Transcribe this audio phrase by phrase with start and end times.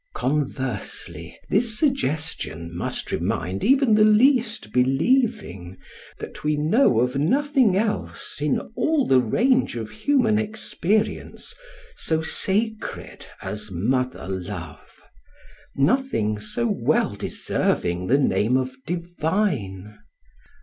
[0.15, 5.77] Conversely, this suggestion must remind even the least believing
[6.17, 11.53] that we know of nothing else, in all the range of human experience,
[11.95, 15.03] so sacred as mother love,—
[15.75, 19.99] nothing so well deserving the name of divine.